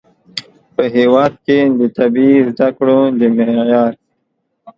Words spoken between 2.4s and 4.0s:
زده کړو د معیار